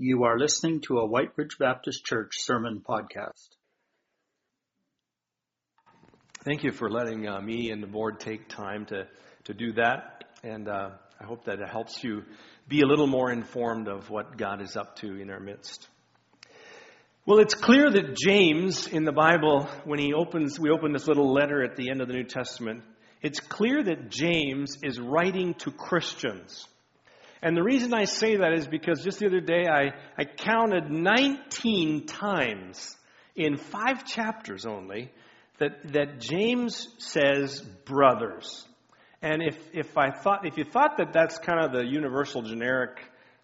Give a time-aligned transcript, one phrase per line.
[0.00, 3.48] You are listening to a Whyte Ridge Baptist Church sermon podcast.
[6.44, 9.08] Thank you for letting uh, me and the board take time to,
[9.46, 10.22] to do that.
[10.44, 10.90] And uh,
[11.20, 12.22] I hope that it helps you
[12.68, 15.88] be a little more informed of what God is up to in our midst.
[17.26, 21.32] Well, it's clear that James in the Bible, when he opens, we open this little
[21.32, 22.84] letter at the end of the New Testament,
[23.20, 26.68] it's clear that James is writing to Christians.
[27.42, 30.90] And the reason I say that is because just the other day I, I counted
[30.90, 32.96] 19 times
[33.36, 35.12] in five chapters only
[35.58, 38.66] that, that James says brothers.
[39.22, 43.00] And if, if I thought, if you thought that that's kind of the universal generic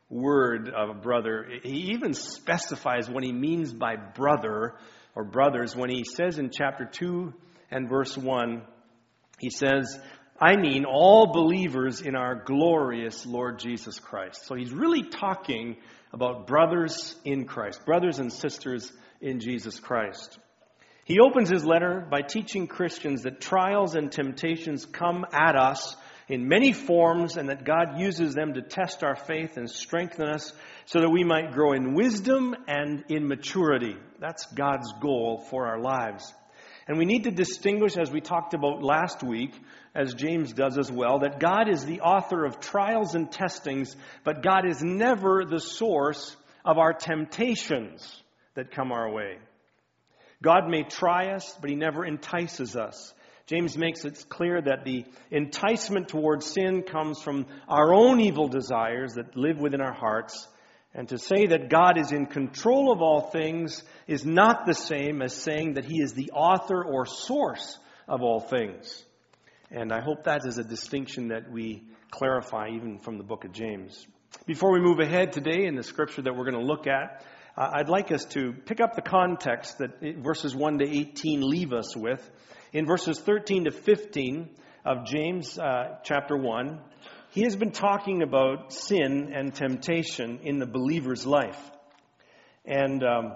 [0.09, 4.75] word of a brother, he even specifies what he means by brother
[5.15, 7.33] or brothers when he says in chapter 2
[7.71, 8.63] and verse 1,
[9.41, 9.99] he says,
[10.41, 14.47] I mean all believers in our glorious Lord Jesus Christ.
[14.47, 15.77] So he's really talking
[16.13, 20.39] about brothers in Christ, brothers and sisters in Jesus Christ.
[21.05, 25.97] He opens his letter by teaching Christians that trials and temptations come at us
[26.29, 30.53] in many forms and that God uses them to test our faith and strengthen us
[30.87, 33.97] so that we might grow in wisdom and in maturity.
[34.19, 36.33] That's God's goal for our lives.
[36.87, 39.55] And we need to distinguish, as we talked about last week,
[39.95, 44.43] as James does as well, that God is the author of trials and testings, but
[44.43, 48.23] God is never the source of our temptations
[48.55, 49.39] that come our way.
[50.43, 53.15] God may try us, but he never entices us.
[53.47, 59.15] James makes it clear that the enticement towards sin comes from our own evil desires
[59.15, 60.49] that live within our hearts.
[60.95, 65.23] And to say that God is in control of all things is not the same
[65.23, 69.03] as saying that he is the author or source of all things.
[69.71, 73.53] And I hope that is a distinction that we clarify even from the book of
[73.53, 74.07] James.
[74.47, 77.25] Before we move ahead today in the scripture that we're going to look at,
[77.57, 81.97] I'd like us to pick up the context that verses 1 to 18 leave us
[81.97, 82.21] with.
[82.73, 84.49] In verses 13 to 15
[84.85, 86.81] of James uh, chapter 1,
[87.35, 91.59] he has been talking about sin and temptation in the believer's life.
[92.65, 93.33] And um,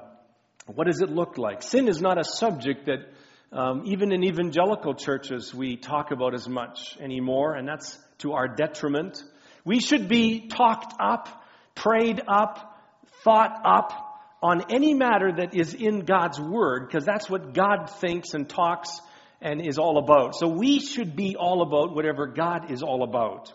[0.67, 1.65] what does it look like?
[1.65, 3.09] Sin is not a subject that
[3.51, 8.47] um, even in evangelical churches, we talk about as much anymore, and that's to our
[8.47, 9.21] detriment.
[9.65, 11.29] We should be talked up,
[11.75, 12.81] prayed up,
[13.25, 13.93] thought up
[14.41, 19.01] on any matter that is in God's Word, because that's what God thinks and talks
[19.41, 20.37] and is all about.
[20.37, 23.53] So we should be all about whatever God is all about.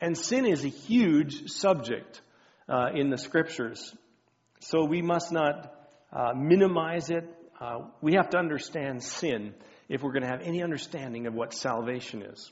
[0.00, 2.20] And sin is a huge subject
[2.68, 3.94] uh, in the Scriptures.
[4.60, 5.74] So we must not
[6.12, 7.28] uh, minimize it,
[7.60, 9.54] uh, we have to understand sin
[9.88, 12.50] if we're going to have any understanding of what salvation is.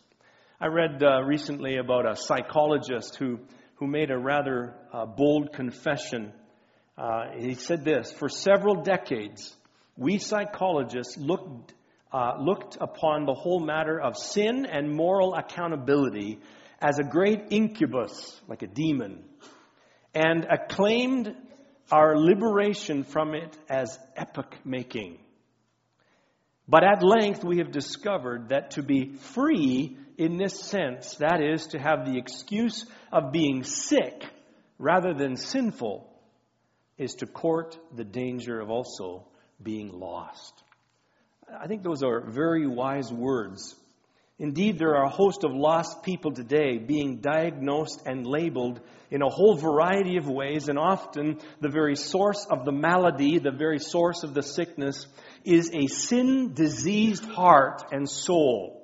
[0.60, 3.38] I read uh, recently about a psychologist who,
[3.76, 6.32] who made a rather uh, bold confession.
[6.98, 9.54] Uh, he said this For several decades,
[9.96, 11.74] we psychologists looked,
[12.40, 16.40] looked upon the whole matter of sin and moral accountability
[16.80, 19.24] as a great incubus, like a demon,
[20.14, 21.34] and acclaimed
[21.90, 25.18] our liberation from it as epoch making.
[26.68, 31.68] But at length we have discovered that to be free in this sense, that is,
[31.68, 34.24] to have the excuse of being sick
[34.78, 36.10] rather than sinful,
[36.98, 39.26] is to court the danger of also
[39.62, 40.62] being lost.
[41.48, 43.74] I think those are very wise words.
[44.38, 48.80] Indeed, there are a host of lost people today being diagnosed and labeled
[49.10, 53.50] in a whole variety of ways, and often the very source of the malady, the
[53.50, 55.06] very source of the sickness,
[55.44, 58.82] is a sin diseased heart and soul.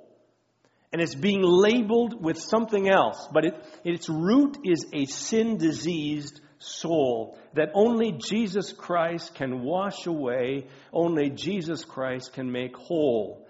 [0.90, 3.54] And it's being labeled with something else, but it,
[3.84, 11.30] its root is a sin diseased soul that only Jesus Christ can wash away, only
[11.30, 13.46] Jesus Christ can make whole.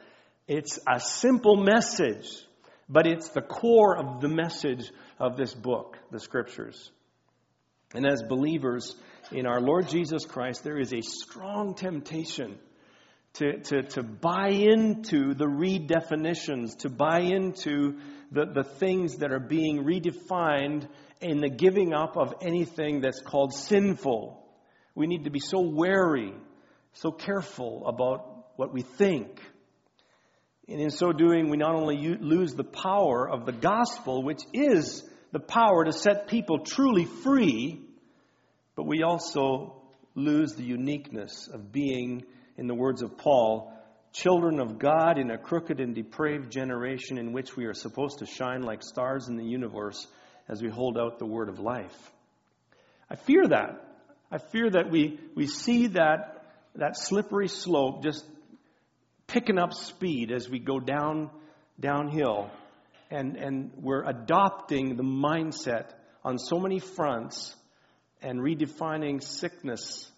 [0.48, 2.28] It's a simple message,
[2.88, 6.90] but it's the core of the message of this book, the scriptures.
[7.94, 8.96] And as believers
[9.30, 12.58] in our Lord Jesus Christ, there is a strong temptation
[13.34, 17.98] to, to, to buy into the redefinitions, to buy into
[18.30, 20.88] the, the things that are being redefined
[21.20, 24.44] in the giving up of anything that's called sinful.
[24.94, 26.34] We need to be so wary,
[26.94, 29.40] so careful about what we think.
[30.72, 35.06] And in so doing, we not only lose the power of the gospel, which is
[35.30, 37.78] the power to set people truly free,
[38.74, 39.82] but we also
[40.14, 42.24] lose the uniqueness of being,
[42.56, 43.70] in the words of Paul,
[44.14, 48.26] children of God in a crooked and depraved generation in which we are supposed to
[48.26, 50.06] shine like stars in the universe
[50.48, 52.10] as we hold out the word of life.
[53.10, 53.88] I fear that.
[54.30, 56.46] I fear that we, we see that,
[56.76, 58.24] that slippery slope just
[59.32, 61.30] picking up speed as we go down,
[61.80, 62.50] downhill.
[63.10, 65.86] And, and we're adopting the mindset
[66.22, 67.56] on so many fronts
[68.20, 70.10] and redefining sickness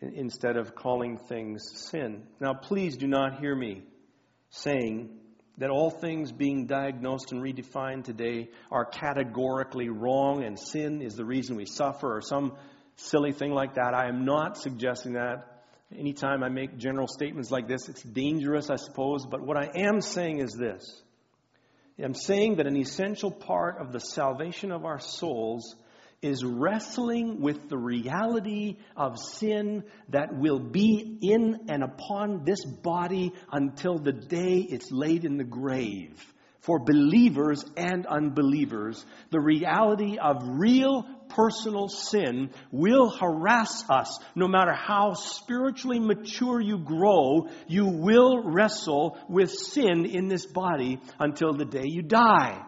[0.00, 2.24] instead of calling things sin.
[2.40, 3.82] Now, please do not hear me
[4.50, 5.16] saying
[5.56, 11.24] that all things being diagnosed and redefined today are categorically wrong and sin is the
[11.24, 12.54] reason we suffer or some
[12.96, 13.94] silly thing like that.
[13.94, 15.57] I am not suggesting that.
[15.96, 19.24] Anytime I make general statements like this, it's dangerous, I suppose.
[19.24, 21.02] But what I am saying is this
[22.02, 25.74] I'm saying that an essential part of the salvation of our souls
[26.20, 33.32] is wrestling with the reality of sin that will be in and upon this body
[33.52, 36.20] until the day it's laid in the grave.
[36.60, 44.18] For believers and unbelievers, the reality of real personal sin will harass us.
[44.34, 51.00] No matter how spiritually mature you grow, you will wrestle with sin in this body
[51.18, 52.64] until the day you die.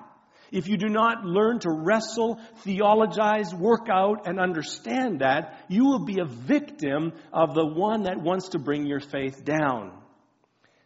[0.53, 6.05] If you do not learn to wrestle, theologize, work out, and understand that, you will
[6.05, 9.93] be a victim of the one that wants to bring your faith down.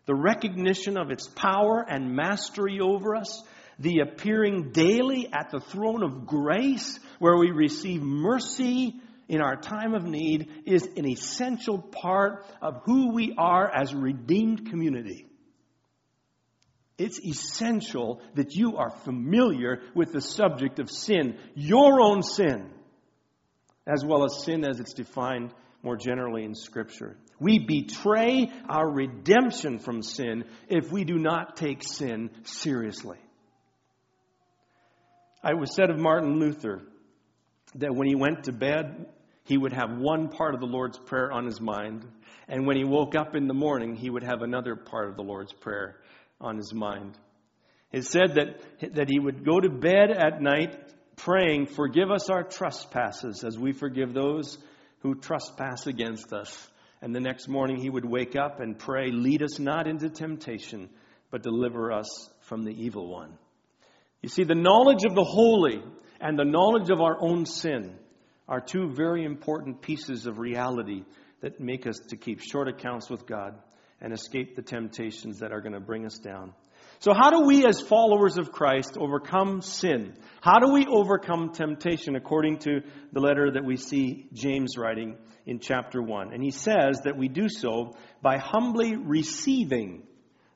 [0.07, 3.43] The recognition of its power and mastery over us,
[3.79, 8.95] the appearing daily at the throne of grace where we receive mercy
[9.29, 13.97] in our time of need is an essential part of who we are as a
[13.97, 15.27] redeemed community.
[16.97, 22.71] It's essential that you are familiar with the subject of sin, your own sin,
[23.87, 27.17] as well as sin as it's defined more generally in Scripture.
[27.41, 33.19] We betray our redemption from sin if we do not take sin seriously.
[35.45, 36.81] I was said of Martin Luther
[37.75, 39.07] that when he went to bed,
[39.45, 42.07] he would have one part of the Lord's Prayer on his mind,
[42.49, 45.23] and when he woke up in the morning, he would have another part of the
[45.23, 45.97] Lord's Prayer
[46.41, 47.19] on his mind.
[47.93, 50.79] It said that, that he would go to bed at night
[51.17, 54.57] praying, Forgive us our trespasses as we forgive those
[55.01, 56.69] who trespass against us.
[57.03, 60.89] And the next morning he would wake up and pray, Lead us not into temptation,
[61.31, 63.37] but deliver us from the evil one.
[64.25, 65.83] You see, the knowledge of the holy
[66.19, 67.95] and the knowledge of our own sin
[68.49, 71.05] are two very important pieces of reality
[71.43, 73.55] that make us to keep short accounts with God
[74.01, 76.55] and escape the temptations that are going to bring us down.
[77.01, 80.15] So, how do we, as followers of Christ, overcome sin?
[80.41, 82.81] How do we overcome temptation according to
[83.13, 86.33] the letter that we see James writing in chapter 1?
[86.33, 90.05] And he says that we do so by humbly receiving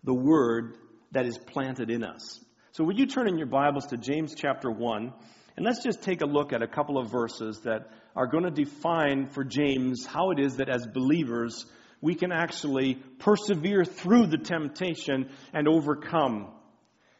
[0.05, 0.79] the word
[1.12, 2.43] that is planted in us.
[2.78, 5.12] So, would you turn in your Bibles to James chapter 1?
[5.56, 8.52] And let's just take a look at a couple of verses that are going to
[8.52, 11.66] define for James how it is that as believers
[12.00, 16.52] we can actually persevere through the temptation and overcome.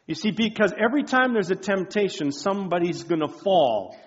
[0.07, 3.97] You see, because every time there's a temptation, somebody's going to fall.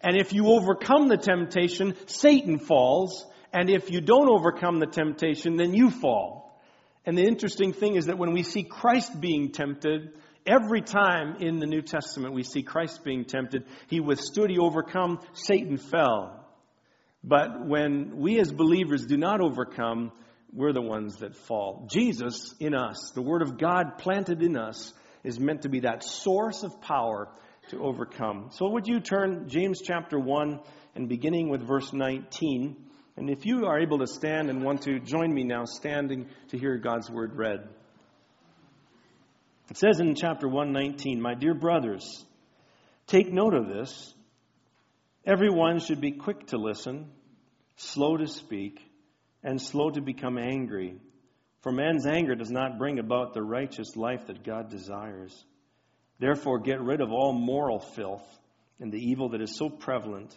[0.00, 3.26] And if you overcome the temptation, Satan falls.
[3.52, 6.56] And if you don't overcome the temptation, then you fall.
[7.04, 10.12] And the interesting thing is that when we see Christ being tempted,
[10.46, 15.20] every time in the New Testament we see Christ being tempted, he withstood, he overcome,
[15.32, 16.46] Satan fell.
[17.22, 20.12] But when we as believers do not overcome,
[20.52, 21.86] we're the ones that fall.
[21.90, 26.02] Jesus in us, the Word of God planted in us, is meant to be that
[26.02, 27.28] source of power
[27.68, 28.48] to overcome.
[28.52, 30.60] So, would you turn James chapter 1
[30.94, 32.76] and beginning with verse 19?
[33.16, 36.58] And if you are able to stand and want to join me now, standing to
[36.58, 37.68] hear God's Word read.
[39.70, 42.24] It says in chapter 119, My dear brothers,
[43.06, 44.12] take note of this.
[45.24, 47.08] Everyone should be quick to listen,
[47.76, 48.80] slow to speak,
[49.44, 50.98] and slow to become angry.
[51.62, 55.44] For man's anger does not bring about the righteous life that God desires.
[56.18, 58.26] Therefore, get rid of all moral filth
[58.80, 60.36] and the evil that is so prevalent,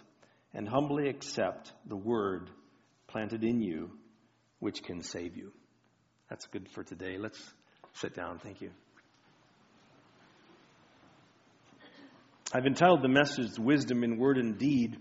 [0.53, 2.51] and humbly accept the word
[3.07, 3.89] planted in you,
[4.59, 5.51] which can save you.
[6.29, 7.17] That's good for today.
[7.17, 7.41] Let's
[7.93, 8.37] sit down.
[8.37, 8.71] Thank you.
[12.55, 14.95] I've entitled the message Wisdom in Word and Deed,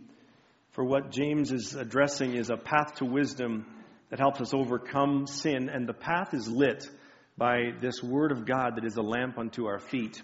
[0.71, 3.67] for what James is addressing is a path to wisdom
[4.09, 6.89] that helps us overcome sin, and the path is lit
[7.37, 10.23] by this Word of God that is a lamp unto our feet.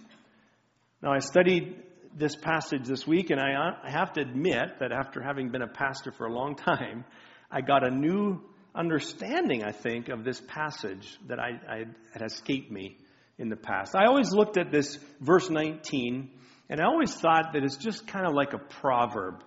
[1.03, 1.77] Now, I studied
[2.17, 5.69] this passage this week, and I uh, have to admit that after having been a
[5.69, 7.05] pastor for a long time,
[7.51, 8.41] I got a new
[8.75, 12.97] understanding, I think, of this passage that I, I had escaped me
[13.37, 13.95] in the past.
[13.95, 16.31] I always looked at this verse 19
[16.69, 19.43] and I always thought that it's just kind of like a proverb.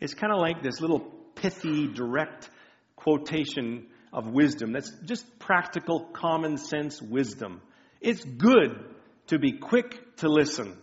[0.00, 1.00] It's kind of like this little
[1.34, 2.50] pithy, direct
[2.96, 4.72] quotation of wisdom.
[4.72, 7.60] That's just practical, common sense wisdom.
[8.00, 8.84] It's good
[9.28, 10.76] to be quick to listen.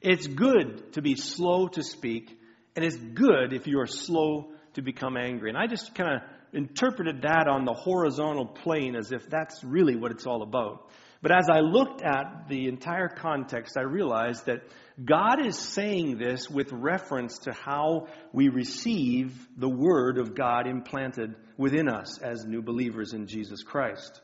[0.00, 2.38] It's good to be slow to speak.
[2.76, 5.50] And it's good if you are slow to become angry.
[5.50, 6.22] And I just kind of
[6.52, 10.90] interpreted that on the horizontal plane as if that's really what it's all about.
[11.24, 14.60] But as I looked at the entire context, I realized that
[15.02, 21.34] God is saying this with reference to how we receive the Word of God implanted
[21.56, 24.20] within us as new believers in Jesus Christ.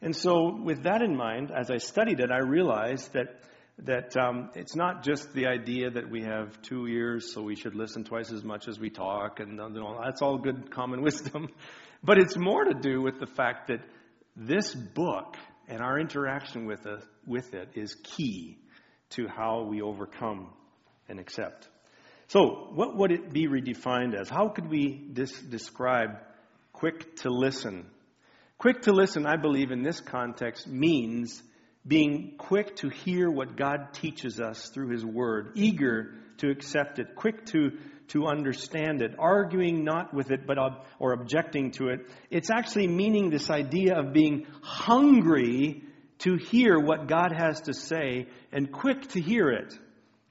[0.00, 3.42] And so, with that in mind, as I studied it, I realized that
[3.78, 7.74] that um, it's not just the idea that we have two ears, so we should
[7.74, 11.48] listen twice as much as we talk, and you know, that's all good common wisdom.
[12.04, 13.80] But it's more to do with the fact that
[14.36, 15.36] this book
[15.70, 18.58] and our interaction with, a, with it is key
[19.10, 20.52] to how we overcome
[21.08, 21.68] and accept.
[22.26, 24.28] So, what would it be redefined as?
[24.28, 26.18] How could we dis- describe
[26.72, 27.86] quick to listen?
[28.58, 31.42] Quick to listen, I believe, in this context means
[31.86, 37.14] being quick to hear what God teaches us through His Word, eager to accept it,
[37.14, 37.78] quick to,
[38.10, 42.00] to understand it, arguing not with it, but ob- or objecting to it.
[42.30, 45.82] It's actually meaning this idea of being hungry
[46.20, 49.74] to hear what God has to say and quick to hear it,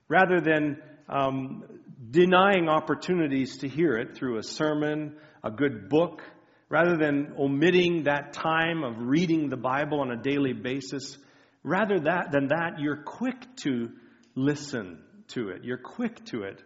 [0.08, 1.64] rather than um,
[2.12, 6.22] denying opportunities to hear it through a sermon, a good book,
[6.70, 11.18] rather than omitting that time of reading the Bible on a daily basis
[11.64, 13.90] Rather that, than that, you're quick to
[14.36, 15.64] listen to it.
[15.64, 16.62] You're quick to it.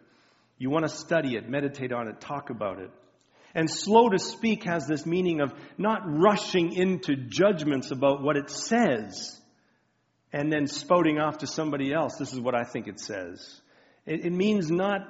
[0.58, 2.92] You want to study it, meditate on it, talk about it.
[3.56, 8.50] And slow to speak has this meaning of not rushing into judgments about what it
[8.50, 9.40] says
[10.32, 12.16] and then spouting off to somebody else.
[12.18, 13.62] This is what I think it says.
[14.06, 15.02] It, it means not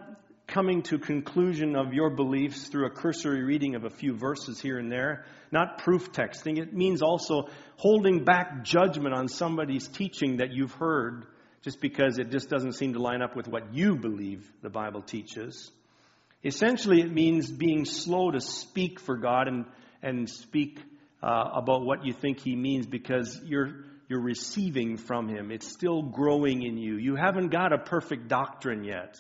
[0.45, 4.77] coming to conclusion of your beliefs through a cursory reading of a few verses here
[4.77, 6.59] and there, not proof texting.
[6.59, 7.47] It means also
[7.77, 11.25] holding back judgment on somebody's teaching that you've heard
[11.63, 15.01] just because it just doesn't seem to line up with what you believe the Bible
[15.01, 15.71] teaches.
[16.43, 19.65] Essentially, it means being slow to speak for God and,
[20.01, 20.79] and speak
[21.21, 25.51] uh, about what you think He means because you're, you're receiving from Him.
[25.51, 26.97] It's still growing in you.
[26.97, 29.19] You haven't got a perfect doctrine yet.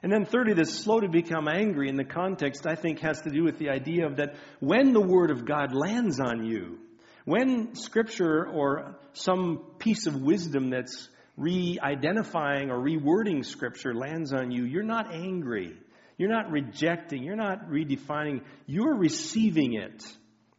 [0.00, 3.30] And then thirdly, this slow to become angry in the context, I think, has to
[3.30, 6.78] do with the idea of that when the Word of God lands on you,
[7.24, 11.08] when Scripture or some piece of wisdom that's
[11.38, 15.76] re-identifying or rewording Scripture lands on you, you're not angry.
[16.18, 17.22] You're not rejecting.
[17.22, 18.42] You're not redefining.
[18.66, 20.04] You're receiving it.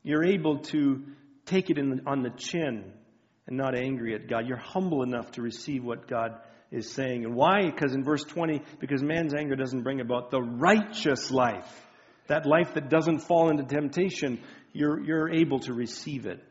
[0.03, 1.03] You're able to
[1.45, 2.93] take it in, on the chin
[3.45, 4.47] and not angry at God.
[4.47, 6.39] You're humble enough to receive what God
[6.71, 7.25] is saying.
[7.25, 7.65] And why?
[7.65, 11.67] Because in verse 20, because man's anger doesn't bring about the righteous life.
[12.27, 14.39] That life that doesn't fall into temptation,
[14.71, 16.41] you're, you're able to receive it.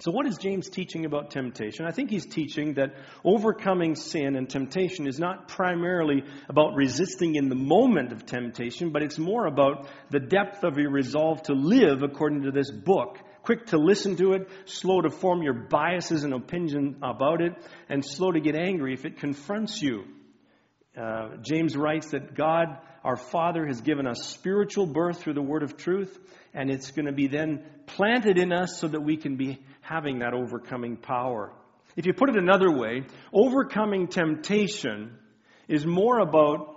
[0.00, 1.86] So, what is James teaching about temptation?
[1.86, 7.48] I think he's teaching that overcoming sin and temptation is not primarily about resisting in
[7.48, 12.02] the moment of temptation, but it's more about the depth of your resolve to live
[12.02, 16.32] according to this book quick to listen to it, slow to form your biases and
[16.32, 17.52] opinion about it,
[17.88, 20.04] and slow to get angry if it confronts you.
[20.96, 25.62] Uh, James writes that God, our Father, has given us spiritual birth through the word
[25.62, 26.18] of truth,
[26.54, 30.20] and it's going to be then planted in us so that we can be having
[30.20, 31.52] that overcoming power.
[31.96, 35.16] If you put it another way, overcoming temptation
[35.68, 36.70] is more about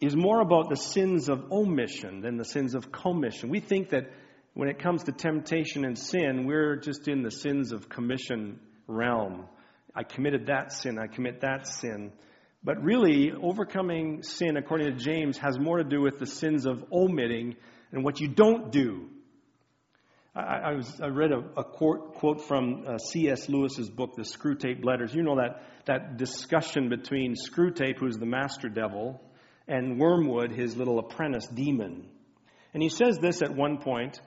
[0.00, 3.48] is more about the sins of omission than the sins of commission.
[3.48, 4.08] We think that
[4.54, 9.46] when it comes to temptation and sin, we're just in the sins of commission realm.
[9.96, 12.12] I committed that sin, I commit that sin.
[12.62, 16.84] But really, overcoming sin, according to James, has more to do with the sins of
[16.92, 17.56] omitting
[17.90, 19.08] and what you don't do.
[20.42, 23.48] I, was, I read a, a quote, quote from uh, C.S.
[23.48, 25.14] Lewis's book, The Screwtape Letters.
[25.14, 29.20] You know that, that discussion between Screwtape, who's the master devil,
[29.66, 32.06] and Wormwood, his little apprentice demon.
[32.72, 34.20] And he says this at one point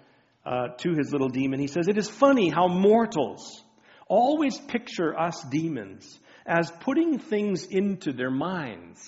[0.46, 1.60] uh, to his little demon.
[1.60, 3.64] He says, It is funny how mortals
[4.08, 9.00] always picture us demons as putting things into their minds,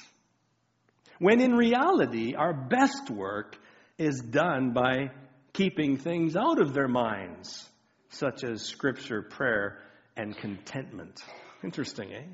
[1.19, 3.57] when in reality, our best work
[3.97, 5.09] is done by
[5.53, 7.67] keeping things out of their minds,
[8.09, 9.79] such as scripture, prayer,
[10.17, 11.21] and contentment.
[11.63, 12.25] Interesting, eh?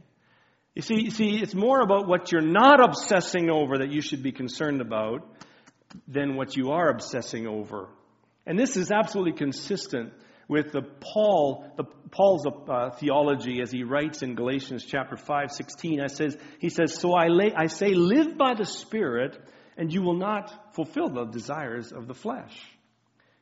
[0.76, 4.24] You see, you see, it's more about what you're not obsessing over that you should
[4.24, 5.28] be concerned about
[6.08, 7.90] than what you are obsessing over.
[8.46, 10.14] And this is absolutely consistent
[10.48, 16.02] with the Paul, the, Paul's uh, theology as he writes in Galatians chapter 5, 16.
[16.02, 19.38] I says, he says, So I, lay, I say, live by the Spirit,
[19.78, 22.56] and you will not fulfill the desires of the flesh.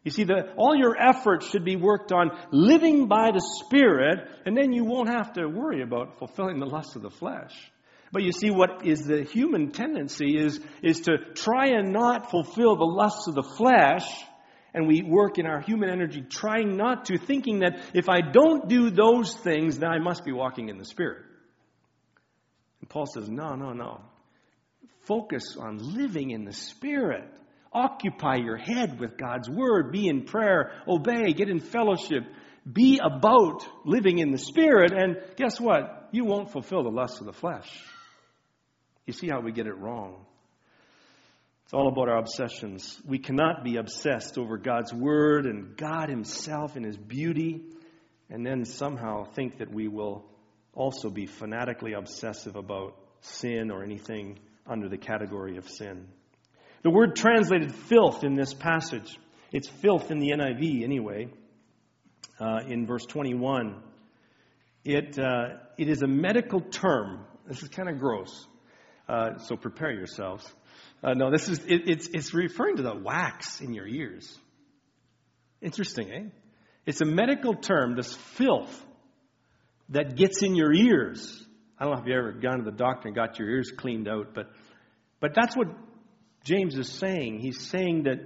[0.04, 4.56] You see, the, all your efforts should be worked on living by the Spirit, and
[4.56, 7.54] then you won't have to worry about fulfilling the lusts of the flesh.
[8.12, 12.78] But you see, what is the human tendency is, is to try and not fulfill
[12.78, 14.06] the lusts of the flesh,
[14.74, 18.70] and we work in our human energy trying not to, thinking that if I don't
[18.70, 21.26] do those things, then I must be walking in the Spirit.
[22.80, 24.02] And Paul says, no, no, no.
[25.02, 27.26] Focus on living in the Spirit.
[27.78, 29.92] Occupy your head with God's Word.
[29.92, 30.72] Be in prayer.
[30.88, 31.32] Obey.
[31.34, 32.24] Get in fellowship.
[32.72, 34.94] Be about living in the Spirit.
[34.94, 36.10] And guess what?
[36.12, 37.70] You won't fulfill the lusts of the flesh.
[39.06, 40.26] You see how we get it wrong.
[41.66, 43.00] It's all about our obsessions.
[43.06, 47.62] We cannot be obsessed over God's Word and God Himself and His beauty,
[48.32, 50.26] and then somehow think that we will
[50.74, 56.08] also be fanatically obsessive about sin or anything under the category of sin.
[56.84, 59.18] The word translated filth in this passage,
[59.52, 61.28] it's filth in the NIV anyway,
[62.40, 63.82] uh, in verse 21.
[64.86, 67.26] It, uh, it is a medical term.
[67.48, 68.46] This is kind of gross,
[69.10, 70.46] uh, so prepare yourselves.
[71.04, 74.38] Uh, no, this is it, it's it's referring to the wax in your ears.
[75.62, 76.24] Interesting, eh?
[76.86, 77.96] It's a medical term.
[77.96, 78.86] This filth
[79.90, 81.46] that gets in your ears.
[81.78, 84.08] I don't know if you've ever gone to the doctor and got your ears cleaned
[84.08, 84.52] out, but
[85.20, 85.68] but that's what
[86.48, 87.40] James is saying.
[87.40, 88.20] He's saying that,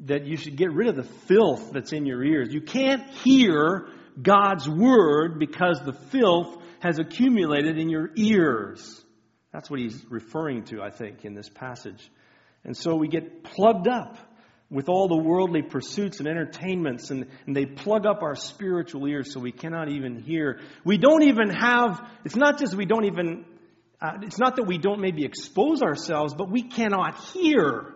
[0.00, 2.48] that you should get rid of the filth that's in your ears.
[2.52, 3.88] You can't hear
[4.20, 9.04] God's word because the filth has accumulated in your ears.
[9.52, 12.08] That's what he's referring to, I think, in this passage.
[12.64, 14.16] And so we get plugged up
[14.70, 19.32] with all the worldly pursuits and entertainments, and, and they plug up our spiritual ears
[19.32, 20.60] so we cannot even hear.
[20.84, 23.44] We don't even have, it's not just we don't even
[24.00, 27.94] uh, it's not that we don't maybe expose ourselves, but we cannot hear.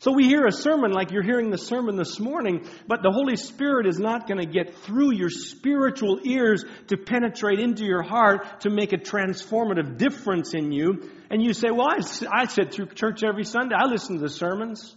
[0.00, 3.34] So we hear a sermon like you're hearing the sermon this morning, but the Holy
[3.34, 8.60] Spirit is not going to get through your spiritual ears to penetrate into your heart
[8.60, 11.10] to make a transformative difference in you.
[11.30, 11.98] And you say, well, I,
[12.32, 13.74] I sit through church every Sunday.
[13.76, 14.94] I listen to the sermons.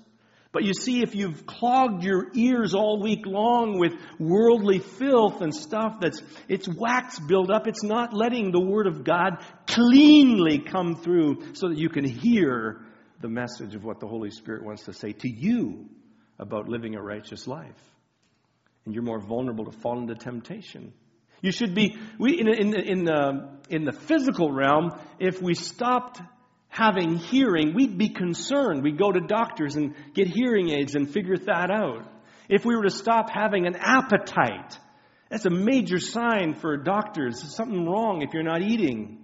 [0.51, 5.55] But you see, if you've clogged your ears all week long with worldly filth and
[5.55, 11.53] stuff that's, it's wax buildup, it's not letting the Word of God cleanly come through
[11.53, 12.81] so that you can hear
[13.21, 15.85] the message of what the Holy Spirit wants to say to you
[16.37, 17.79] about living a righteous life.
[18.83, 20.91] And you're more vulnerable to fall into temptation.
[21.41, 26.19] You should be, we, in, in, in, the, in the physical realm, if we stopped
[26.71, 28.81] having hearing, we'd be concerned.
[28.81, 32.09] We'd go to doctors and get hearing aids and figure that out.
[32.49, 34.79] If we were to stop having an appetite,
[35.29, 37.41] that's a major sign for doctors.
[37.41, 39.19] There's something wrong if you're not eating.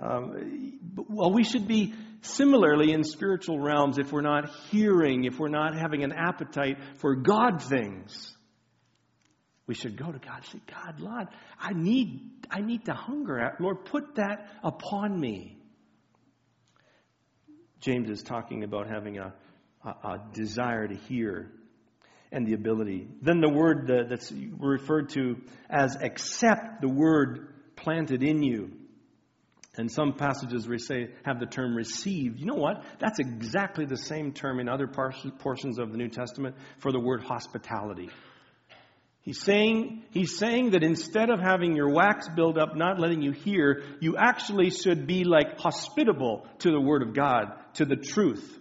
[0.00, 5.48] Um, well, we should be similarly in spiritual realms if we're not hearing, if we're
[5.48, 8.32] not having an appetite for God things.
[9.66, 13.56] We should go to God and say, God, Lord, I need, I need to hunger.
[13.58, 15.58] Lord, put that upon me.
[17.84, 19.34] James is talking about having a,
[19.84, 21.50] a, a desire to hear
[22.32, 23.06] and the ability.
[23.20, 25.36] Then the word that's referred to
[25.68, 28.72] as accept the word planted in you.
[29.76, 32.38] And some passages say have the term receive.
[32.38, 32.84] You know what?
[33.00, 37.22] That's exactly the same term in other portions of the New Testament for the word
[37.22, 38.08] hospitality.
[39.22, 43.32] He's saying, he's saying that instead of having your wax build up, not letting you
[43.32, 48.58] hear, you actually should be like hospitable to the Word of God, to the truth.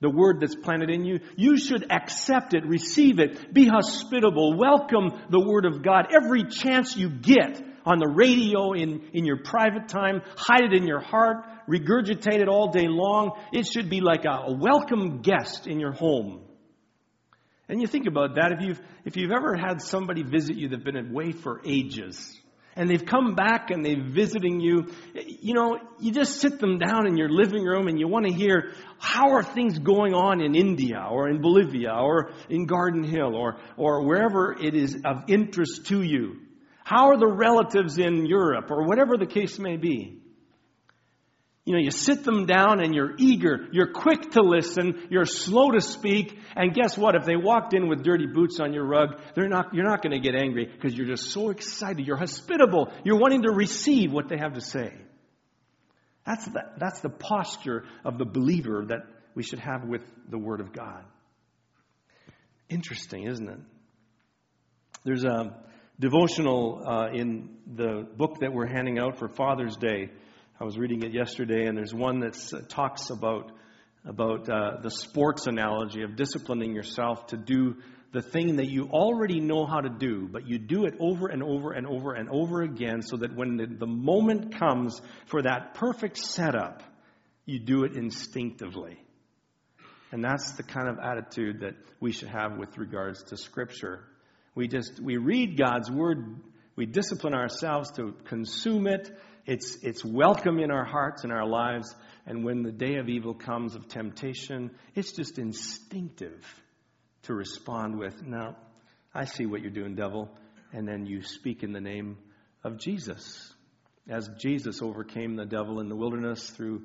[0.00, 1.20] The Word that's planted in you.
[1.36, 6.96] You should accept it, receive it, be hospitable, welcome the Word of God every chance
[6.96, 11.44] you get on the radio, in, in your private time, hide it in your heart,
[11.68, 13.32] regurgitate it all day long.
[13.52, 16.40] It should be like a, a welcome guest in your home.
[17.68, 20.82] And you think about that, if you've, if you've ever had somebody visit you that's
[20.82, 22.38] been away for ages,
[22.76, 27.06] and they've come back and they're visiting you, you know, you just sit them down
[27.06, 30.54] in your living room and you want to hear, how are things going on in
[30.54, 35.86] India or in Bolivia or in Garden Hill or, or wherever it is of interest
[35.86, 36.40] to you?
[36.82, 40.20] How are the relatives in Europe or whatever the case may be?
[41.64, 45.70] You know, you sit them down and you're eager, you're quick to listen, you're slow
[45.70, 47.14] to speak, and guess what?
[47.14, 50.12] If they walked in with dirty boots on your rug, they're not, you're not going
[50.12, 52.06] to get angry because you're just so excited.
[52.06, 52.92] You're hospitable.
[53.02, 54.92] You're wanting to receive what they have to say.
[56.26, 60.60] That's the, that's the posture of the believer that we should have with the Word
[60.60, 61.04] of God.
[62.68, 63.58] Interesting, isn't it?
[65.04, 65.56] There's a
[65.98, 70.10] devotional uh, in the book that we're handing out for Father's Day
[70.60, 73.50] I was reading it yesterday, and there's one that uh, talks about
[74.04, 77.76] about uh, the sports analogy of disciplining yourself to do
[78.12, 81.42] the thing that you already know how to do, but you do it over and
[81.42, 85.74] over and over and over again so that when the, the moment comes for that
[85.74, 86.84] perfect setup,
[87.46, 89.00] you do it instinctively.
[90.12, 94.04] And that's the kind of attitude that we should have with regards to Scripture.
[94.54, 96.36] We just, we read God's Word,
[96.76, 99.10] we discipline ourselves to consume it.
[99.46, 101.94] It's, it's welcome in our hearts and our lives.
[102.26, 106.42] And when the day of evil comes, of temptation, it's just instinctive
[107.24, 108.56] to respond with, No,
[109.14, 110.30] I see what you're doing, devil.
[110.72, 112.16] And then you speak in the name
[112.64, 113.52] of Jesus,
[114.08, 116.82] as Jesus overcame the devil in the wilderness through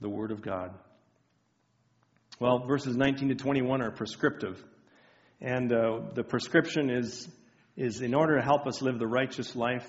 [0.00, 0.74] the Word of God.
[2.40, 4.62] Well, verses 19 to 21 are prescriptive.
[5.40, 7.28] And uh, the prescription is,
[7.76, 9.86] is in order to help us live the righteous life.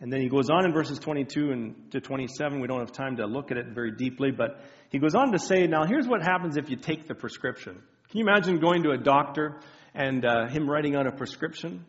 [0.00, 2.60] And then he goes on in verses 22 and to 27.
[2.60, 5.38] We don't have time to look at it very deeply, but he goes on to
[5.38, 7.80] say, now here's what happens if you take the prescription.
[8.10, 9.60] Can you imagine going to a doctor
[9.94, 11.84] and uh, him writing out a prescription?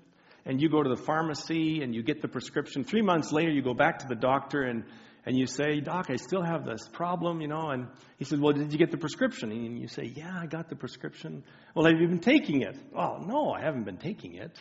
[0.45, 2.83] And you go to the pharmacy and you get the prescription.
[2.83, 4.83] Three months later, you go back to the doctor and,
[5.25, 7.69] and you say, Doc, I still have this problem, you know.
[7.69, 7.87] And
[8.17, 9.51] he said, Well, did you get the prescription?
[9.51, 11.43] And you say, Yeah, I got the prescription.
[11.73, 12.77] Well, have you been taking it?
[12.95, 14.55] Oh, no, I haven't been taking it.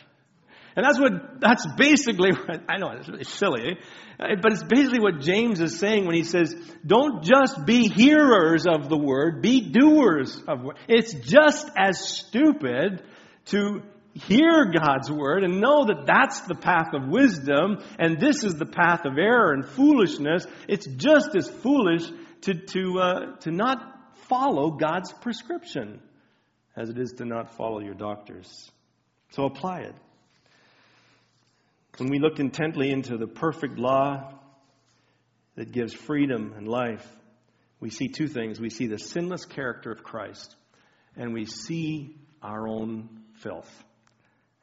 [0.75, 3.77] And that's what, that's basically what, I know it's really silly,
[4.19, 4.35] eh?
[4.41, 6.53] but it's basically what James is saying when he says,
[6.85, 10.77] don't just be hearers of the word, be doers of word.
[10.89, 13.03] It's just as stupid
[13.45, 13.83] to
[14.13, 18.65] hear God's word and know that that's the path of wisdom and this is the
[18.65, 20.45] path of error and foolishness.
[20.67, 22.03] It's just as foolish
[22.41, 23.95] to, to, uh, to not
[24.27, 26.01] follow God's prescription
[26.75, 28.69] as it is to not follow your doctors.
[29.31, 29.95] So apply it.
[31.97, 34.33] When we look intently into the perfect law
[35.55, 37.05] that gives freedom and life,
[37.79, 38.59] we see two things.
[38.59, 40.55] We see the sinless character of Christ,
[41.15, 43.09] and we see our own
[43.41, 43.71] filth.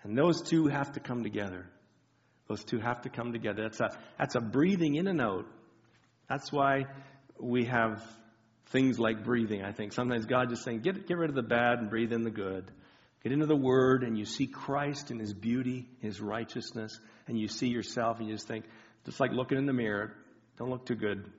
[0.02, 1.66] And those two have to come together.
[2.48, 3.62] Those two have to come together.
[3.62, 5.46] That's a, that's a breathing in and out.
[6.28, 6.86] That's why
[7.38, 8.02] we have
[8.66, 9.92] things like breathing, I think.
[9.92, 12.70] Sometimes God just saying, get, get rid of the bad and breathe in the good.
[13.22, 17.48] Get into the Word and you see Christ in His beauty, His righteousness, and you
[17.48, 18.64] see yourself and you just think,
[19.04, 20.16] just like looking in the mirror,
[20.58, 21.30] don't look too good.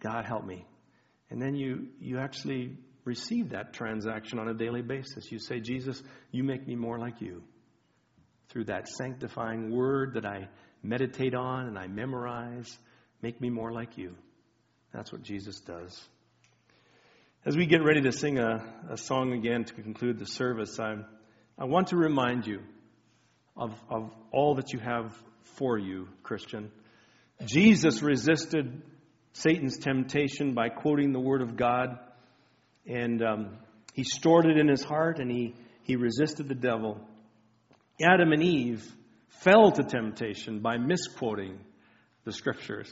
[0.00, 0.64] God help me.
[1.30, 5.30] And then you, you actually receive that transaction on a daily basis.
[5.30, 7.42] You say, Jesus, you make me more like you.
[8.50, 10.48] Through that sanctifying word that I
[10.82, 12.78] meditate on and I memorize,
[13.22, 14.14] make me more like you.
[14.92, 16.00] That's what Jesus does.
[17.46, 20.96] As we get ready to sing a, a song again to conclude the service, I,
[21.56, 22.62] I want to remind you
[23.56, 25.16] of, of all that you have
[25.56, 26.72] for you, Christian.
[27.46, 28.82] Jesus resisted
[29.34, 32.00] Satan's temptation by quoting the Word of God,
[32.84, 33.58] and um,
[33.94, 37.00] he stored it in his heart and he, he resisted the devil.
[38.02, 38.84] Adam and Eve
[39.28, 41.60] fell to temptation by misquoting
[42.24, 42.90] the Scriptures.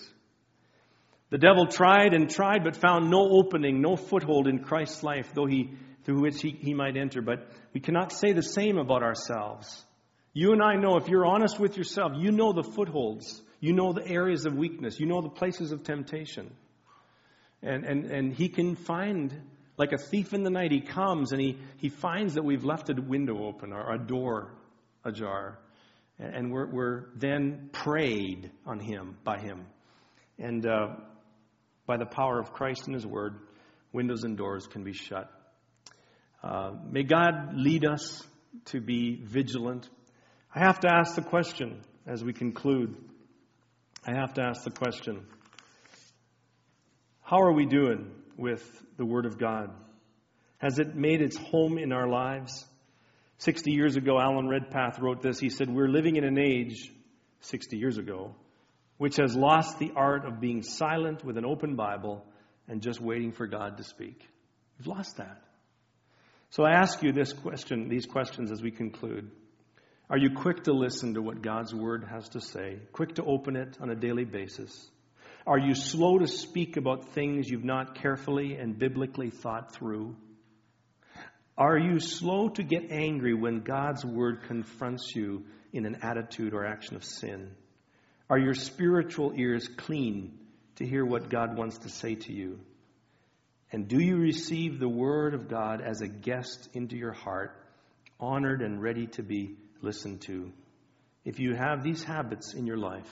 [1.31, 5.47] The devil tried and tried, but found no opening, no foothold in Christ's life, though
[5.47, 5.73] he,
[6.05, 7.21] through which he, he might enter.
[7.21, 9.85] But we cannot say the same about ourselves.
[10.33, 13.43] You and I know, if you're honest with yourself, you know the footholds.
[13.59, 15.01] You know the areas of weakness.
[15.01, 16.55] You know the places of temptation.
[17.63, 19.35] And, and, and he can find,
[19.79, 22.89] like a thief in the night, he comes and he, he finds that we've left
[22.91, 24.53] a window open or a door
[25.05, 25.59] ajar.
[26.19, 29.67] And we're, we're then preyed on him, by him.
[30.39, 30.97] And uh,
[31.87, 33.39] by the power of Christ and His Word,
[33.93, 35.31] windows and doors can be shut.
[36.43, 38.23] Uh, may God lead us
[38.67, 39.89] to be vigilant.
[40.55, 42.97] I have to ask the question as we conclude.
[44.07, 45.27] I have to ask the question
[47.23, 48.63] How are we doing with
[48.97, 49.71] the Word of God?
[50.59, 52.65] Has it made its home in our lives?
[53.39, 55.39] 60 years ago, Alan Redpath wrote this.
[55.39, 56.91] He said, We're living in an age,
[57.41, 58.35] 60 years ago,
[58.99, 62.25] which has lost the art of being silent with an open Bible
[62.69, 64.27] and just waiting for God to speak.
[64.79, 65.43] We've lost that.
[66.51, 69.31] So I ask you this question, these questions as we conclude.
[70.09, 72.79] Are you quick to listen to what God's word has to say?
[72.93, 74.89] Quick to open it on a daily basis?
[75.47, 80.17] Are you slow to speak about things you've not carefully and biblically thought through?
[81.59, 86.67] Are you slow to get angry when God's word confronts you in an attitude or
[86.67, 87.55] action of sin?
[88.29, 90.39] Are your spiritual ears clean
[90.77, 92.59] to hear what God wants to say to you?
[93.73, 97.57] And do you receive the Word of God as a guest into your heart,
[98.19, 100.53] honored and ready to be listened to?
[101.25, 103.11] If you have these habits in your life,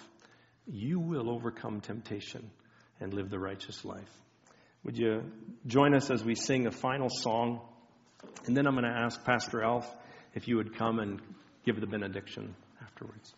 [0.66, 2.50] you will overcome temptation
[3.00, 4.10] and live the righteous life.
[4.84, 5.30] Would you
[5.66, 7.60] join us as we sing a final song?
[8.46, 9.90] And then I'm going to ask Pastor Alf
[10.34, 11.20] if you would come and
[11.64, 13.34] give the benediction afterwards.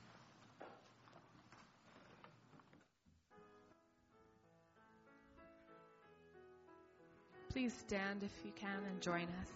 [7.56, 9.50] Please stand if you can and join us.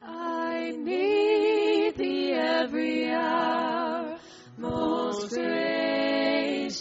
[0.00, 4.16] I need thee every hour,
[4.56, 6.78] most gracious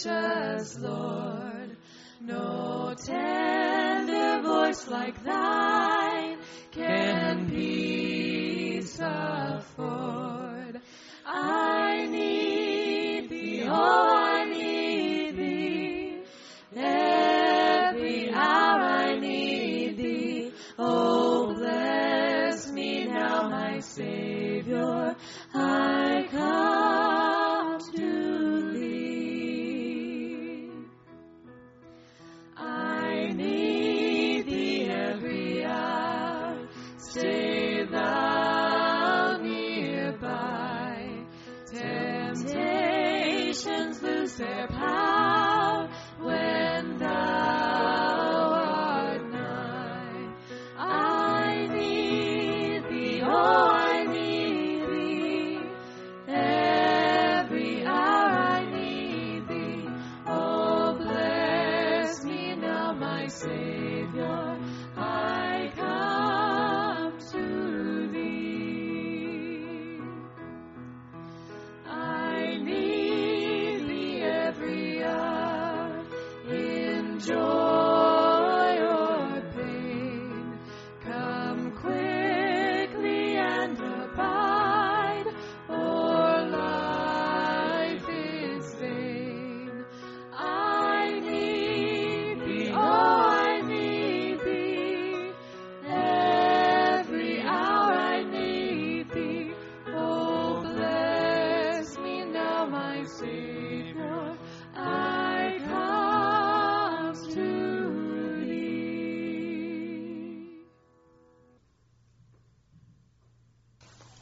[0.77, 1.75] Lord.
[2.21, 6.37] No tender voice like thine
[6.69, 7.72] can peace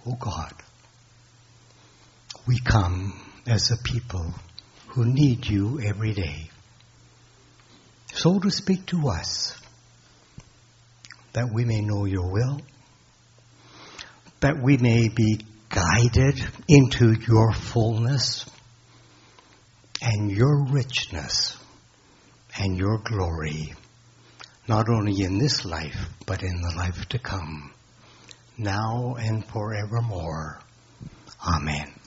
[0.06, 0.54] O God,
[2.48, 3.14] we come
[3.46, 4.34] as a people
[4.88, 6.50] who need you every day.
[8.14, 9.58] So to speak to us,
[11.34, 12.62] that we may know your will,
[14.40, 18.46] that we may be guided into your fullness
[20.02, 21.58] and your richness
[22.58, 23.74] and your glory,
[24.68, 27.72] not only in this life, but in the life to come
[28.62, 30.60] now and forevermore.
[31.48, 32.01] Amen.